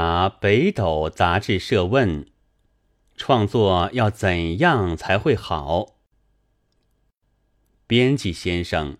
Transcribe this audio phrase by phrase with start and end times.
[0.00, 2.24] 答北斗杂志社问：
[3.16, 5.96] 创作要怎样才会好？
[7.88, 8.98] 编辑先生，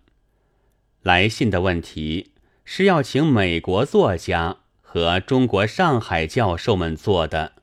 [1.01, 2.33] 来信的问题
[2.65, 7.53] 是要请美国作家和中国上海教授们做的，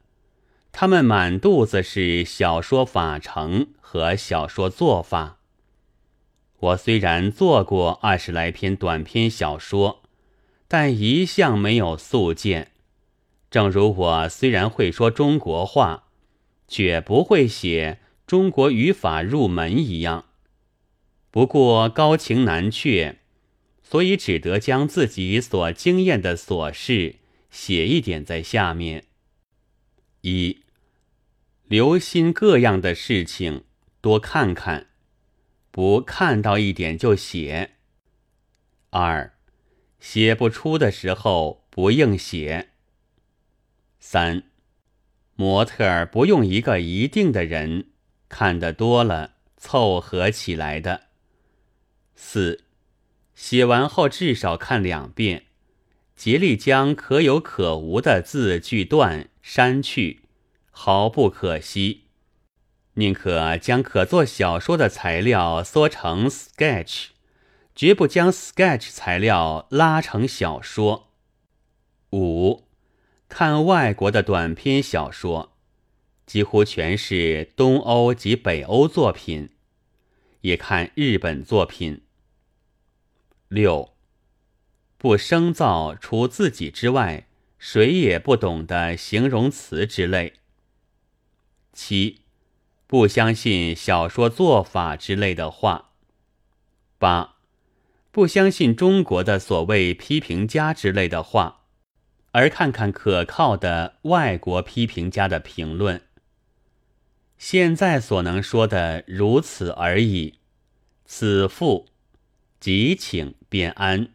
[0.72, 5.40] 他们满肚子是小说法程和小说做法。
[6.58, 10.00] 我虽然做过二十来篇短篇小说，
[10.66, 12.72] 但一向没有素见。
[13.56, 16.08] 正如我虽然会说中国话，
[16.68, 20.26] 绝不会写中国语法入门一样。
[21.30, 23.20] 不过高情难却，
[23.82, 27.14] 所以只得将自己所经验的琐事
[27.50, 29.04] 写一点在下面。
[30.20, 30.58] 一，
[31.64, 33.64] 留心各样的事情，
[34.02, 34.88] 多看看，
[35.70, 37.70] 不看到一点就写。
[38.90, 39.32] 二，
[39.98, 42.72] 写不出的时候不硬写。
[44.08, 44.44] 三，
[45.34, 47.88] 模特不用一个一定的人，
[48.28, 51.08] 看得多了凑合起来的。
[52.14, 52.62] 四，
[53.34, 55.46] 写完后至少看两遍，
[56.14, 60.20] 竭力将可有可无的字句段删去，
[60.70, 62.04] 毫不可惜。
[62.94, 67.06] 宁可将可做小说的材料缩成 sketch，
[67.74, 71.08] 绝不将 sketch 材料拉成小说。
[72.12, 72.65] 五，
[73.28, 75.52] 看外国的短篇小说，
[76.24, 79.50] 几乎全是东欧及北欧作品，
[80.42, 82.02] 也看日本作品。
[83.48, 83.94] 六，
[84.96, 90.34] 不生造除自己之外谁也不懂的形容词之类。
[91.72, 92.22] 七，
[92.86, 95.90] 不相信小说做法之类的话。
[96.98, 97.36] 八，
[98.10, 101.65] 不相信中国的所谓批评家之类的话，
[102.36, 106.02] 而看看可靠的外国批评家的评论。
[107.38, 110.40] 现在所能说的如此而已。
[111.06, 111.86] 此赋。
[112.60, 114.08] 即请便安。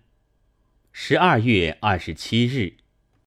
[0.91, 2.80] 十二月二十七日。